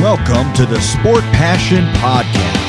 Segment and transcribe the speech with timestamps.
[0.00, 2.68] Welcome to the Sport Passion Podcast.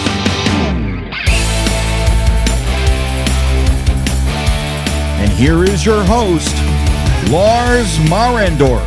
[5.19, 6.55] And here is your host,
[7.31, 8.83] Lars Marendorf.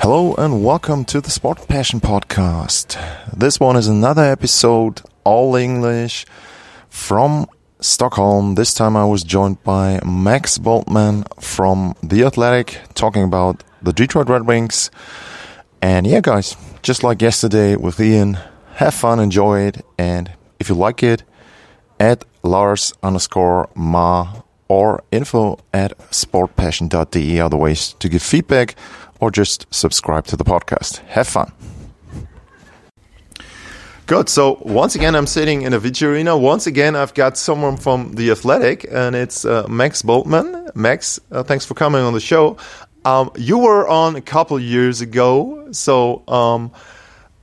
[0.00, 3.00] Hello and welcome to the Sport Passion Podcast.
[3.32, 6.26] This one is another episode, all English,
[6.94, 7.46] from
[7.80, 8.54] Stockholm.
[8.54, 14.28] This time I was joined by Max Bultman from The Athletic, talking about the Detroit
[14.28, 14.90] Red Wings.
[15.82, 18.38] And yeah, guys, just like yesterday with Ian,
[18.76, 20.30] have fun, enjoy it, and
[20.60, 21.24] if you like it,
[21.98, 28.76] at Lars underscore Ma or info at sportpassion.de are the ways to give feedback
[29.20, 30.98] or just subscribe to the podcast.
[31.08, 31.52] Have fun.
[34.06, 34.28] Good.
[34.28, 36.36] So once again, I'm sitting in a Avicii Arena.
[36.36, 40.76] Once again, I've got someone from the Athletic, and it's uh, Max Bultman.
[40.76, 42.58] Max, uh, thanks for coming on the show.
[43.06, 46.70] Um, you were on a couple years ago, so um,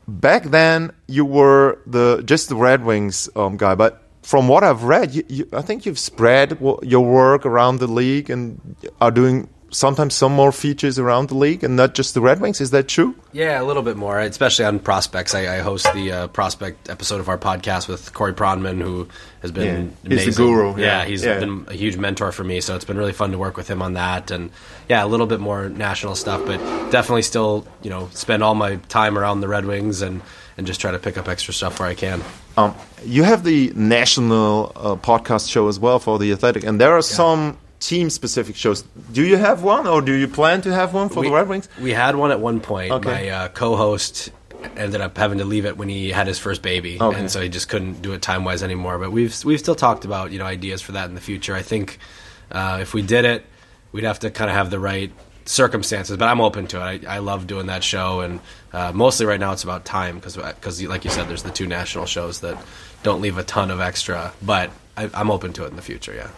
[0.08, 3.74] back then you were the just the Red Wings um, guy.
[3.74, 7.88] But from what I've read, you, you, I think you've spread your work around the
[7.88, 12.22] league and are doing sometimes some more features around the league and not just the
[12.22, 12.62] Red Wings.
[12.62, 13.16] Is that true?
[13.32, 15.34] Yeah, a little bit more, especially on prospects.
[15.34, 19.08] I, I host the uh, prospect episode of our podcast with Corey Pronman, who
[19.42, 20.18] has been yeah.
[20.18, 20.72] He's the guru.
[20.72, 21.40] Yeah, yeah he's yeah.
[21.40, 22.62] been a huge mentor for me.
[22.62, 24.30] So it's been really fun to work with him on that.
[24.30, 24.52] And
[24.90, 26.58] yeah, a little bit more national stuff, but
[26.92, 30.22] definitely still, you know, spend all my time around the Red Wings and
[30.58, 32.22] and just try to pick up extra stuff where I can.
[32.58, 36.92] Um, you have the national uh, podcast show as well for the Athletic, and there
[36.92, 38.84] are some team specific shows.
[39.12, 41.50] Do you have one, or do you plan to have one for we, the Red
[41.50, 41.68] Wings?
[41.82, 42.92] We had one at one point.
[42.92, 43.10] Okay.
[43.10, 44.32] My uh, co-host
[44.78, 47.20] ended up having to leave it when he had his first baby, okay.
[47.20, 48.98] and so he just couldn't do it time wise anymore.
[49.00, 51.56] But we've we've still talked about you know ideas for that in the future.
[51.56, 51.98] I think
[52.52, 53.46] uh, if we did it,
[53.92, 55.12] we'd have to kind of have the right
[55.46, 56.16] circumstances.
[56.18, 57.06] But I'm open to it.
[57.06, 58.40] I, I love doing that show, and
[58.72, 61.68] uh, mostly right now it's about time because because like you said, there's the two
[61.68, 62.64] national shows that
[63.02, 64.32] don't leave a ton of extra.
[64.42, 66.14] But I, I'm open to it in the future.
[66.14, 66.30] Yeah.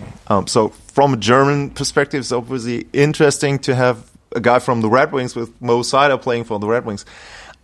[0.00, 0.12] Okay.
[0.28, 4.88] Um, so, from a German perspective, it's obviously interesting to have a guy from the
[4.88, 7.04] Red Wings with Mo Seider playing for the Red Wings.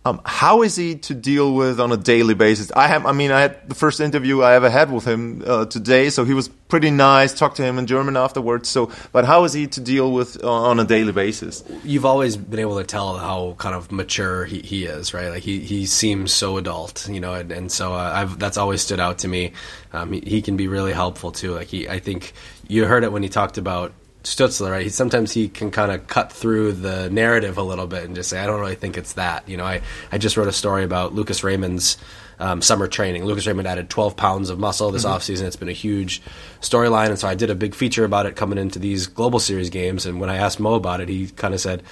[0.03, 2.71] Um, how is he to deal with on a daily basis?
[2.71, 5.65] I have, I mean, I had the first interview I ever had with him uh,
[5.65, 7.37] today, so he was pretty nice.
[7.37, 8.67] Talked to him in German afterwards.
[8.67, 11.63] So, but how is he to deal with uh, on a daily basis?
[11.83, 15.29] You've always been able to tell how kind of mature he, he is, right?
[15.29, 18.99] Like he, he seems so adult, you know, and, and so uh, that's always stood
[18.99, 19.53] out to me.
[19.93, 21.53] Um, he, he can be really helpful too.
[21.53, 22.33] Like he, I think
[22.67, 24.83] you heard it when he talked about Stutzle, right?
[24.83, 28.29] He, sometimes he can kind of cut through the narrative a little bit and just
[28.29, 29.47] say, I don't really think it's that.
[29.49, 31.97] You know, I, I just wrote a story about Lucas Raymond's
[32.39, 33.25] um, summer training.
[33.25, 35.15] Lucas Raymond added 12 pounds of muscle this mm-hmm.
[35.15, 35.43] offseason.
[35.43, 36.21] It's been a huge
[36.59, 37.09] storyline.
[37.09, 40.05] And so I did a big feature about it coming into these Global Series games.
[40.05, 41.83] And when I asked Mo about it, he kind of said,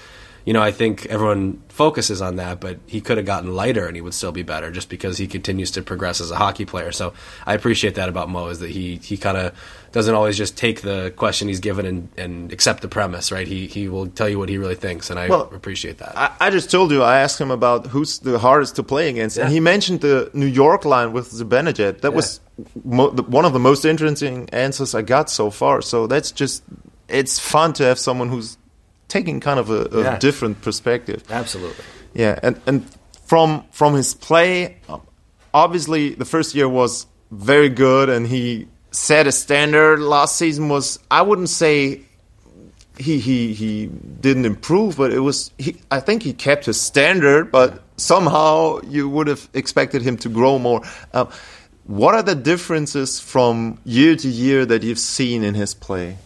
[0.45, 3.95] you know, I think everyone focuses on that, but he could have gotten lighter and
[3.95, 6.91] he would still be better just because he continues to progress as a hockey player.
[6.91, 7.13] So
[7.45, 9.53] I appreciate that about Mo is that he he kind of
[9.91, 13.47] doesn't always just take the question he's given and, and accept the premise, right?
[13.47, 16.17] He he will tell you what he really thinks, and I well, appreciate that.
[16.17, 19.37] I, I, just told you I asked him about who's the hardest to play against,
[19.37, 19.43] yeah.
[19.43, 22.01] and he mentioned the New York line with Zibanejad.
[22.01, 22.15] That yeah.
[22.15, 22.39] was
[22.83, 25.81] mo- one of the most interesting answers I got so far.
[25.81, 26.63] So that's just
[27.07, 28.57] it's fun to have someone who's
[29.09, 30.17] taking kind of a, a yeah.
[30.17, 31.23] different perspective.
[31.29, 31.83] Absolutely.
[32.13, 32.85] Yeah, and and
[33.25, 34.77] from from his play,
[35.53, 39.99] obviously the first year was very good, and he set a standard.
[39.99, 42.01] Last season was I wouldn't say
[42.97, 43.87] he he he
[44.21, 49.09] didn't improve, but it was he, I think he kept his standard, but somehow you
[49.09, 50.81] would have expected him to grow more.
[51.13, 51.25] Uh,
[51.85, 56.17] what are the differences from year to year that you've seen in his play?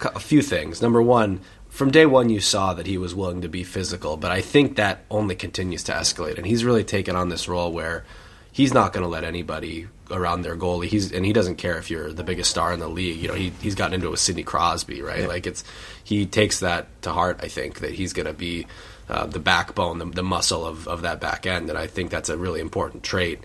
[0.00, 0.82] A few things.
[0.82, 1.40] Number one,
[1.72, 4.76] from day one you saw that he was willing to be physical, but I think
[4.76, 8.04] that only continues to escalate, and he's really taken on this role where
[8.52, 10.88] he's not going to let anybody around their goalie.
[10.88, 13.16] He's and he doesn't care if you're the biggest star in the league.
[13.16, 15.20] You know, he he's gotten into it with Sidney Crosby, right?
[15.20, 15.28] Yeah.
[15.28, 15.64] Like it's
[16.04, 17.40] he takes that to heart.
[17.42, 18.66] I think that he's going to be
[19.08, 22.28] uh, the backbone, the, the, muscle of of that back end, and I think that's
[22.28, 23.40] a really important trait.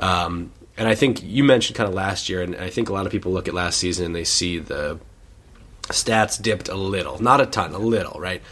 [0.00, 3.06] Um, and I think you mentioned kind of last year, and I think a lot
[3.06, 4.98] of people look at last season and they see the
[5.88, 8.42] stats dipped a little, not a ton, a little, right?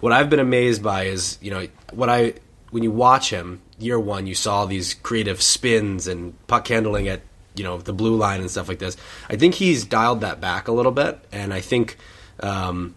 [0.00, 2.34] What I've been amazed by is, you know, what I
[2.70, 7.20] when you watch him year one, you saw these creative spins and puck handling at
[7.54, 8.96] you know the blue line and stuff like this.
[9.28, 11.96] I think he's dialed that back a little bit, and I think
[12.40, 12.94] um,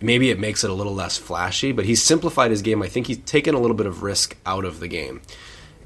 [0.00, 1.72] maybe it makes it a little less flashy.
[1.72, 2.82] But he's simplified his game.
[2.82, 5.22] I think he's taken a little bit of risk out of the game.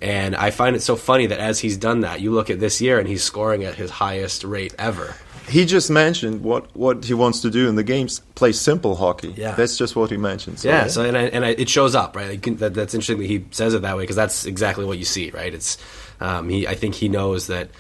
[0.03, 2.81] And I find it so funny that as he's done that, you look at this
[2.81, 5.15] year and he's scoring at his highest rate ever.
[5.51, 9.35] He just mentioned what, what he wants to do in the games: play simple hockey.
[9.37, 9.53] Yeah.
[9.53, 10.61] that's just what he mentioned.
[10.61, 12.31] So, yeah, so and, I, and I, it shows up, right?
[12.31, 15.05] Like, that, that's interesting that he says it that way because that's exactly what you
[15.05, 15.53] see, right?
[15.53, 15.77] It's
[16.21, 16.67] um, he.
[16.67, 17.71] I think he knows that.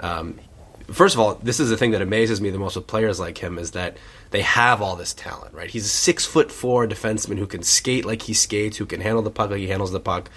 [0.00, 0.38] Um,
[0.90, 3.38] first of all, this is the thing that amazes me the most with players like
[3.38, 3.96] him is that
[4.30, 5.70] they have all this talent, right?
[5.70, 9.22] He's a six foot four defenseman who can skate like he skates, who can handle
[9.22, 10.30] the puck like he handles the puck,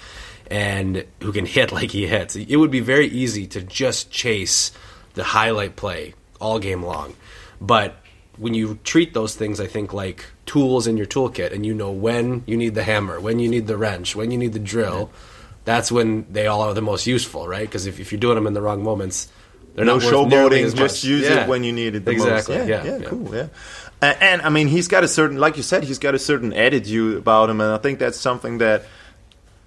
[0.50, 2.36] and who can hit like he hits.
[2.36, 4.72] It would be very easy to just chase
[5.14, 7.16] the highlight play all game long,
[7.62, 7.96] but
[8.38, 11.92] when you treat those things, I think like tools in your toolkit, and you know
[11.92, 15.12] when you need the hammer, when you need the wrench, when you need the drill.
[15.64, 17.68] That's when they all are the most useful, right?
[17.68, 19.32] Because if, if you're doing them in the wrong moments,
[19.76, 20.76] they're no showboating.
[20.76, 21.44] Just use Yeah.
[21.44, 22.58] it when you need it the exactly.
[22.58, 22.68] most.
[22.68, 23.06] Yeah, yeah, yeah.
[23.06, 23.36] cool.
[23.36, 23.48] Yeah,
[24.02, 26.52] and, and I mean, he's got a certain, like you said, he's got a certain
[26.52, 28.86] attitude about him, and I think that's something that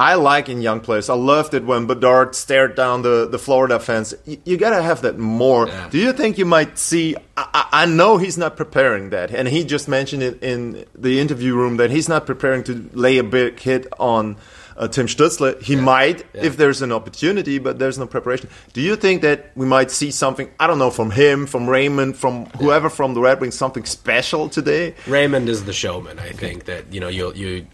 [0.00, 1.08] I like in young players.
[1.08, 4.12] I loved it when Bedard stared down the, the Florida fence.
[4.26, 5.68] You, you got to have that more.
[5.68, 5.88] Yeah.
[5.88, 7.16] Do you think you might see?
[7.36, 11.54] I, I know he's not preparing that, and he just mentioned it in the interview
[11.54, 14.36] room that he's not preparing to lay a big hit on.
[14.76, 16.46] Uh, Tim Stutzle, he might Yeah.
[16.46, 18.48] if there's an opportunity, but there's no preparation.
[18.72, 20.50] Do you think that we might see something?
[20.58, 24.48] I don't know from him, from Raymond, from whoever from the Red Wings, something special
[24.48, 24.96] today?
[25.06, 26.18] Raymond is the showman.
[26.18, 27.66] I think that you know you you.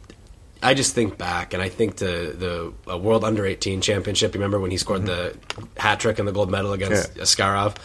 [0.62, 2.04] I just think back, and I think to
[2.86, 4.34] the World Under 18 Championship.
[4.34, 5.66] Remember when he scored mm-hmm.
[5.66, 7.22] the hat trick and the gold medal against Yeah.
[7.22, 7.76] Askarov?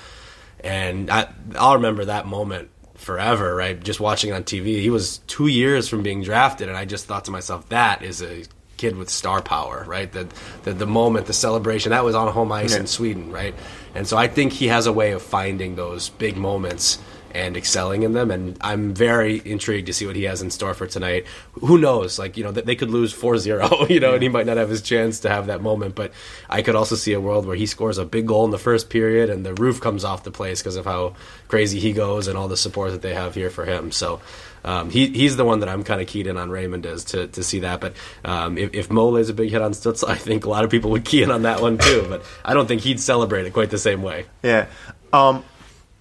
[0.61, 3.55] And I, I'll remember that moment forever.
[3.55, 4.81] Right, just watching it on TV.
[4.81, 8.21] He was two years from being drafted, and I just thought to myself, that is
[8.21, 8.43] a
[8.77, 10.11] kid with star power, right?
[10.11, 10.27] The
[10.63, 12.81] the, the moment, the celebration, that was on home ice Yeah.
[12.81, 13.55] in Sweden, right?
[13.93, 16.99] And so I think he has a way of finding those big moments
[17.35, 18.31] and excelling in them.
[18.31, 21.25] And I'm very intrigued to see what he has in store for tonight.
[21.59, 22.17] Who knows?
[22.17, 24.69] Like, you know, they could lose 4 0, you know, and he might not have
[24.69, 25.95] his chance to have that moment.
[25.95, 26.13] But
[26.49, 28.89] I could also see a world where he scores a big goal in the first
[28.89, 31.15] period and the roof comes off the place because of how
[31.49, 33.91] crazy he goes and all the support that they have here for him.
[33.91, 34.21] So.
[34.63, 36.49] Um, he, he's the one that I'm kind of keyed in on.
[36.49, 37.93] Raymond is to, to see that, but
[38.23, 40.71] um, if, if Mo lays a big hit on Stutzle, I think a lot of
[40.71, 42.03] people would key in on that one too.
[42.09, 44.25] But I don't think he'd celebrate it quite the same way.
[44.41, 44.65] Yeah.
[45.13, 45.45] Um,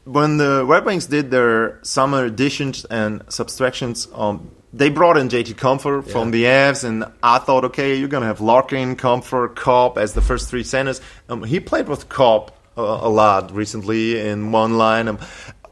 [0.05, 5.55] when the Red Wings did their summer additions and subtractions, um, they brought in JT
[5.55, 10.15] Compher from the Avs, and I thought, okay, you're gonna have Larkin, Compher, Copp as
[10.15, 11.01] the first three centers.
[11.29, 15.09] Um, he played with Copp uh, a lot recently in one line.
[15.09, 15.19] Um,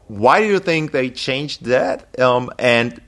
[0.07, 2.17] why do you think they changed that?
[2.19, 3.01] Um, and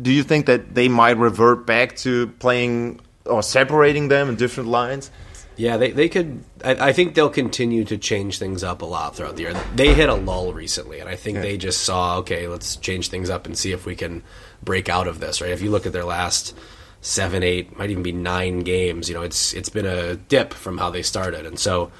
[0.00, 4.68] do you think that they might revert back to playing or separating them in different
[4.70, 5.10] lines?
[5.58, 6.44] Yeah, they, they could.
[6.64, 9.54] I, I think they'll continue to change things up a lot throughout the year.
[9.74, 13.28] They hit a lull recently, and I think they just saw, okay, let's change things
[13.28, 14.22] up and see if we can
[14.62, 15.40] break out of this.
[15.40, 15.50] Right?
[15.50, 16.56] If you look at their last
[17.00, 20.78] seven, eight, might even be nine games, you know, it's it's been a dip from
[20.78, 21.90] how they started, and so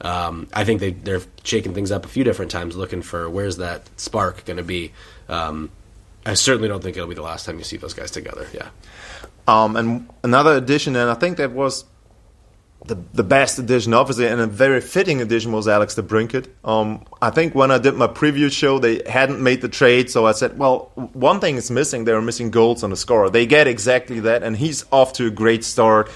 [0.00, 3.56] um, I think they they're shaking things up a few different times, looking for where's
[3.56, 4.92] that spark going to be.
[5.28, 5.70] Um,
[6.24, 8.46] I certainly don't think it'll be the last time you see those guys together.
[8.52, 8.68] Yeah.
[9.48, 11.84] Um, and another addition, and I think that was
[12.86, 16.46] the the best addition, obviously, and a very fitting addition was Alex DeBrincat.
[16.64, 20.26] Um, I think when I did my preview show, they hadn't made the trade, so
[20.26, 22.04] I said, well, one thing is missing.
[22.04, 23.30] They are missing goals on the score.
[23.30, 26.10] They get exactly that, and he's off to a great start.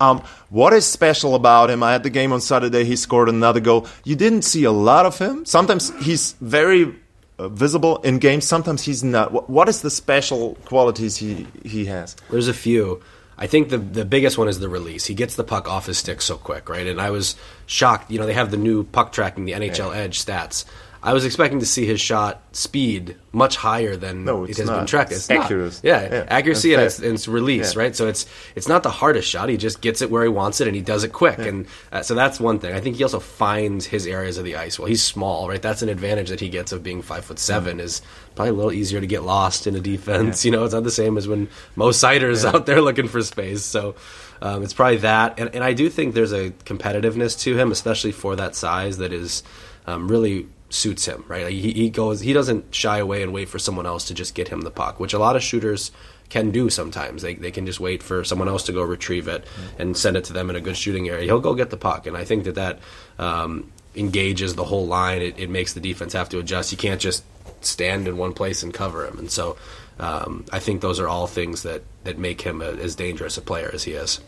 [0.00, 1.82] Um, what is special about him?
[1.82, 2.84] I had the game on Saturday.
[2.84, 3.86] He scored another goal.
[4.04, 5.44] You didn't see a lot of him.
[5.44, 6.94] Sometimes he's very
[7.38, 8.46] uh, visible in games.
[8.46, 9.32] Sometimes he's not.
[9.32, 12.16] What, what is the special qualities he he has?
[12.30, 13.02] There's a few.
[13.38, 15.06] I think the the biggest one is the release.
[15.06, 16.86] He gets the puck off his stick so quick, right?
[16.86, 18.10] And I was shocked.
[18.10, 20.64] You know, they have the new puck tracking, the NHL Edge stats.
[21.06, 24.66] I was expecting to see his shot speed much higher than No, it has been
[24.66, 24.88] not.
[24.88, 25.12] tracked.
[25.12, 25.44] It's not.
[25.44, 25.80] accurate.
[25.82, 26.24] Yeah, Yeah.
[26.28, 27.80] accuracy And and it's, and it's release, Yeah.
[27.82, 27.94] right?
[27.96, 29.48] So it's it's not the hardest shot.
[29.48, 31.38] He just gets it where he wants it and he does it quick.
[31.38, 32.74] And uh, so that's one thing.
[32.74, 34.78] I think he also finds his areas of the ice.
[34.78, 35.62] Well, he's small, right?
[35.62, 37.78] That's an advantage that he gets of being five foot seven.
[37.78, 38.02] Is
[38.34, 40.44] probably a little easier to get lost in a defense.
[40.44, 43.64] You know, it's not the same as when Mo Seider's out there looking for space.
[43.64, 43.94] So.
[44.42, 48.12] Um, it's probably that, and, and I do think there's a competitiveness to him, especially
[48.12, 49.42] for that size, that is
[49.86, 51.24] um, really suits him.
[51.28, 54.14] Right, like he, he goes, he doesn't shy away and wait for someone else to
[54.14, 55.92] just get him the puck, which a lot of shooters
[56.28, 57.22] can do sometimes.
[57.22, 59.46] They they can just wait for someone else to go retrieve it
[59.78, 61.24] and send it to them in a good shooting area.
[61.24, 62.80] He'll go get the puck, and I think that that
[63.18, 65.22] um, engages the whole line.
[65.22, 66.72] It, it makes the defense have to adjust.
[66.72, 67.24] You can't just
[67.60, 69.56] stand in one place and cover him, and so.
[69.98, 73.40] Um, I think those are all things that, that make him a, as dangerous a
[73.40, 74.20] player as he is.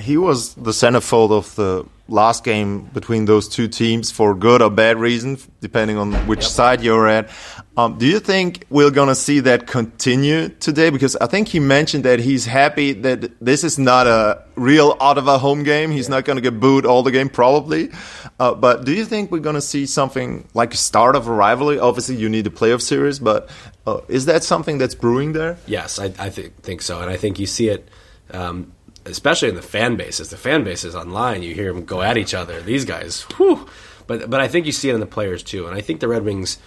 [0.00, 4.70] He was the centerfold of the last game between those two teams for good or
[4.70, 6.50] bad reason, depending on which yep.
[6.50, 7.30] side you're at.
[7.76, 10.90] Um, do you think we're going to see that continue today?
[10.90, 15.38] Because I think he mentioned that he's happy that this is not a real Ottawa
[15.38, 15.90] home game.
[15.90, 16.16] He's yeah.
[16.16, 17.90] not going to get booed all the game, probably.
[18.38, 21.32] Uh, but do you think we're going to see something like a start of a
[21.32, 21.78] rivalry?
[21.78, 23.48] Obviously, you need a playoff series, but
[23.86, 25.56] uh, is that something that's brewing there?
[25.66, 27.00] Yes, I, I th think so.
[27.00, 27.88] And I think you see it.
[28.32, 28.72] Um,
[29.10, 30.30] especially in the fan bases.
[30.30, 32.60] The fan bases online, you hear them go at each other.
[32.60, 33.68] These guys, whew.
[34.06, 35.66] But but I think you see it in the players too.
[35.66, 36.58] And I think the Red Wings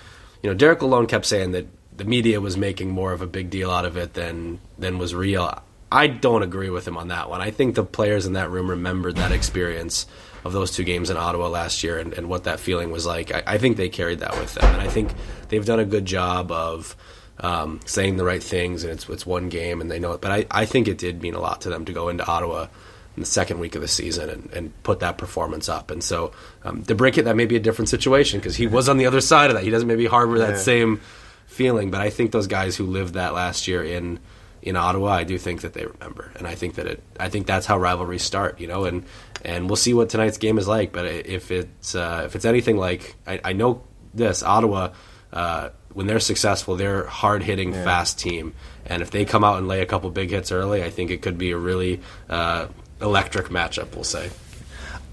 [0.43, 3.49] you know, Derek Lalonde kept saying that the media was making more of a big
[3.49, 5.63] deal out of it than than was real.
[5.91, 7.39] I don't agree with him on that one.
[7.39, 10.05] I think the players in that room remembered that experience
[10.43, 13.33] of those two games in Ottawa last year and, and what that feeling was like.
[13.33, 15.13] I, I, think they carried that with them, and I think
[15.47, 16.97] they've done a good job of
[17.39, 18.83] um, saying the right things.
[18.83, 20.21] And it's it's one game, and they know it.
[20.21, 22.67] But I, I think it did mean a lot to them to go into Ottawa
[23.15, 25.91] in the second week of the season and, and put that performance up.
[25.91, 26.31] And so
[26.63, 29.51] um, DeBrincat, that may be a different situation because he was on the other side
[29.51, 29.63] of that.
[29.63, 30.57] He doesn't maybe harbor that yeah.
[30.57, 31.01] same
[31.45, 31.91] feeling.
[31.91, 34.19] But I think those guys who lived that last year in
[34.61, 37.03] in Ottawa, I do think that they remember, and I think that it.
[37.19, 38.85] I think that's how rivalries start, you know.
[38.85, 39.03] And
[39.43, 40.93] and we'll see what tonight's game is like.
[40.93, 44.93] But if it's uh, if it's anything like, I, I know this Ottawa.
[45.31, 47.83] Uh, when they're successful, they're hard hitting, yeah.
[47.83, 48.53] fast team.
[48.85, 51.21] And if they come out and lay a couple big hits early, I think it
[51.21, 52.67] could be a really uh,
[53.01, 54.29] electric matchup, we'll say.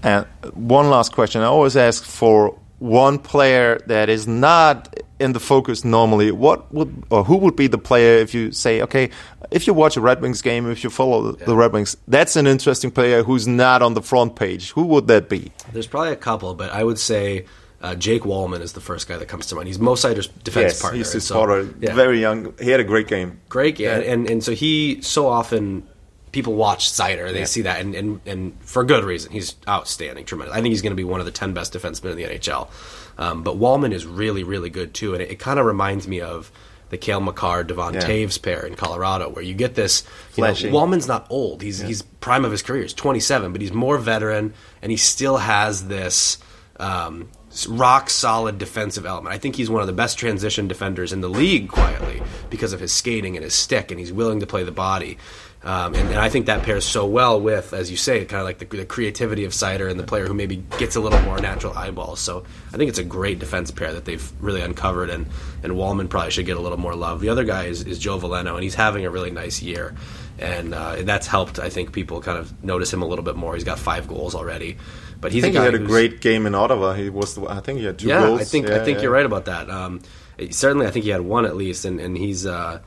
[0.03, 1.41] And one last question.
[1.41, 6.31] I always ask for one player that is not in the focus normally.
[6.31, 9.11] What would or who would be the player if you say, okay,
[9.51, 11.45] if you watch a Red Wings game, if you follow yeah.
[11.45, 14.71] the Red Wings, that's an interesting player who's not on the front page.
[14.71, 15.51] Who would that be?
[15.71, 17.45] There's probably a couple, but I would say
[17.81, 19.67] uh, Jake Walman is the first guy that comes to mind.
[19.67, 20.97] He's Mo Seider's defense yes, partner.
[20.97, 21.73] He's his so, partner.
[21.79, 21.95] Yeah.
[21.95, 22.53] Very young.
[22.59, 23.39] He had a great game.
[23.49, 23.95] Great game, yeah.
[23.95, 25.87] and, and and so he so often
[26.31, 27.45] people watch Seider, they yeah.
[27.45, 29.31] see that, and, and, and for good reason.
[29.31, 30.55] He's outstanding, tremendous.
[30.55, 32.69] I think he's going to be one of the ten best defensemen in the NHL.
[33.17, 36.21] Um, but Walman is really, really good too, and it, it kind of reminds me
[36.21, 36.51] of
[36.89, 38.01] the Cale Makar Devon yeah.
[38.01, 40.03] Toews pair in Colorado, where you get this.
[40.35, 41.87] You know, Walman's not old; he's yeah.
[41.87, 42.83] he's prime of his career.
[42.83, 46.37] He's twenty seven, but he's more veteran, and he still has this.
[46.79, 47.29] Um,
[47.67, 49.33] rock solid defensive element.
[49.33, 52.79] I think he's one of the best transition defenders in the league quietly because of
[52.79, 55.17] his skating and his stick, and he's willing to play the body.
[55.63, 58.45] Um, and, and, I think that pairs so well with, as you say, kind of
[58.45, 61.39] like the, the, creativity of Seider and the player who maybe gets a little more
[61.39, 62.19] natural eyeballs.
[62.19, 65.27] So I think it's a great defense pair that they've really uncovered, and,
[65.61, 67.21] and Walman probably should get a little more love.
[67.21, 69.93] The other guy is, is Joe Veleno, and he's having a really nice year.
[70.39, 73.53] And uh, that's helped, I think, people kind of notice him a little bit more.
[73.53, 74.77] He's got five goals already.
[75.19, 76.93] But he's I think he had a great game in Ottawa.
[76.93, 78.41] He was, the, I think he had two yeah, goals.
[78.41, 79.03] I think yeah, I think yeah.
[79.03, 79.69] you're right about that.
[79.69, 80.01] Um,
[80.49, 82.79] certainly, I think he had one at least, and, and he's uh,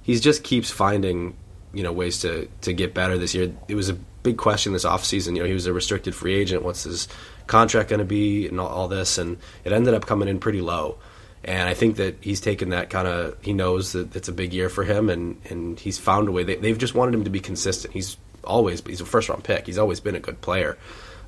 [0.00, 1.36] he's just keeps finding
[1.72, 3.52] you know ways to to get better this year.
[3.68, 5.36] It was a big question this offseason.
[5.36, 6.62] You know, he was a restricted free agent.
[6.62, 7.08] What's his
[7.46, 10.60] contract going to be, and all, all, this, and it ended up coming in pretty
[10.60, 10.98] low.
[11.44, 13.36] And I think that he's taken that kind of.
[13.42, 16.44] He knows that it's a big year for him, and and he's found a way.
[16.44, 17.94] They, they've just wanted him to be consistent.
[17.94, 19.66] He's always he's a first round pick.
[19.66, 20.78] He's always been a good player.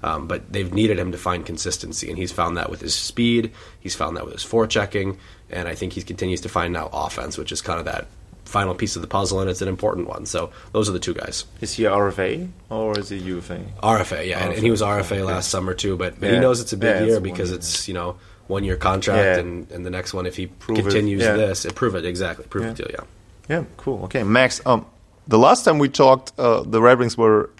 [0.03, 3.53] Um, but they've needed him to find consistency, and he's found that with his speed.
[3.81, 5.17] He's found that with his forechecking,
[5.49, 8.07] and I think he continues to find now offense, which is kind of that
[8.45, 10.27] final piece of the puzzle, and it's an important one.
[10.27, 11.45] So those are the two guys.
[11.61, 13.61] Is he RFA or is he UFA?
[13.83, 14.55] RFA, yeah, RFA.
[14.55, 15.97] And, he was RFA last summer too.
[15.97, 16.33] But, yeah.
[16.33, 19.71] he knows it's a big yeah, year because it's you know one year contract, and,
[19.71, 21.37] and the next one if he prove continues it.
[21.37, 23.05] this, it, prove it exactly, prove it deal, yeah.
[23.49, 24.05] Yeah, cool.
[24.05, 24.61] Okay, Max.
[24.67, 24.87] Um,
[25.29, 27.51] the last time we talked, uh, the Red Wings were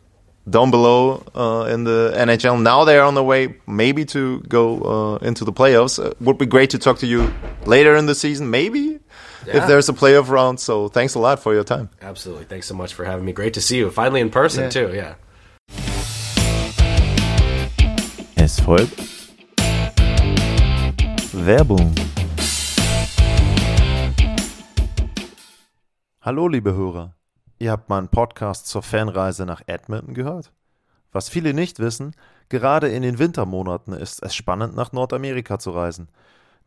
[0.49, 2.61] down below uh, in the NHL.
[2.63, 6.03] Now they're on the way, maybe to go uh, into the playoffs.
[6.03, 7.33] Uh, would be great to talk to you
[7.65, 8.99] later in the season, maybe
[9.47, 9.57] yeah.
[9.59, 10.61] if there's a playoff round.
[10.61, 11.89] So thanks a lot for your time.
[12.01, 12.45] Absolutely.
[12.45, 13.33] Thanks so much for having me.
[13.33, 13.91] Great to see you.
[13.91, 14.71] Finally in person, yeah.
[14.71, 14.91] too.
[14.93, 15.15] Yeah.
[18.37, 18.99] Es folgt
[21.33, 21.95] Werbung.
[26.21, 27.15] Hallo, liebe Hörer.
[27.59, 30.53] Ihr habt meinen Podcast zur Fanreise nach Edmonton gehört?
[31.13, 32.15] Was viele nicht wissen,
[32.49, 36.09] gerade in den Wintermonaten ist es spannend, nach Nordamerika zu reisen–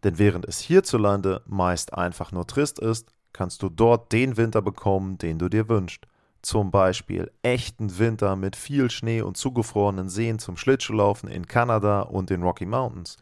[0.03, 5.17] denn während es hierzulande meist einfach nur trist ist, kannst du dort den Winter bekommen,
[5.17, 6.07] den du dir wünschst.
[6.41, 12.29] Zum Beispiel echten Winter mit viel Schnee und zugefrorenen Seen zum Schlittschuhlaufen in Kanada und
[12.29, 13.17] den Rocky Mountains.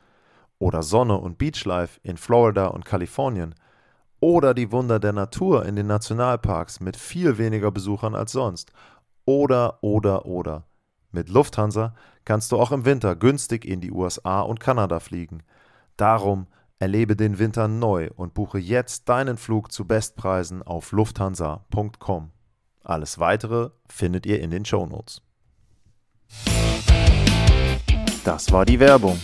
[0.60, 3.56] Oder Sonne und Beachlife in Florida und Kalifornien.
[4.20, 8.72] Oder die Wunder der Natur in den Nationalparks mit viel weniger Besuchern als sonst.
[9.26, 10.64] Oder, oder, oder.
[11.12, 15.44] Mit Lufthansa kannst du auch im Winter günstig in die USA und Kanada fliegen.
[15.98, 16.48] Darum
[16.86, 22.30] Erlebe den Winter neu und buche jetzt deinen Flug zu Bestpreisen auf lufthansa.com.
[22.84, 25.24] Alles weitere findet ihr in den Shownotes.
[28.24, 29.20] Das war die Werbung.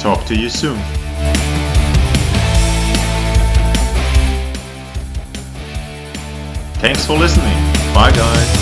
[0.00, 0.78] Talk to you soon.
[6.80, 7.58] Thanks for listening.
[7.92, 8.57] Bye, guys.